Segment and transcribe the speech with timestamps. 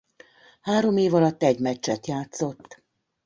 [0.61, 2.83] Három év alatt egy meccset játszott.